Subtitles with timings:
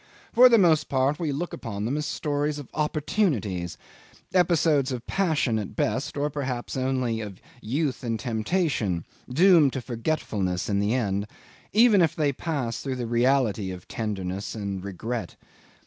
[0.33, 3.77] For the most part we look upon them as stories of opportunities:
[4.33, 10.69] episodes of passion at best, or perhaps only of youth and temptation, doomed to forgetfulness
[10.69, 11.27] in the end,
[11.71, 15.35] even if they pass through the reality of tenderness and regret.